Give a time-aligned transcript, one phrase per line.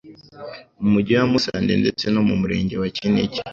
[0.81, 3.39] Mu Mugi wa Musanze ndetse no mu Murenge wa Kinigi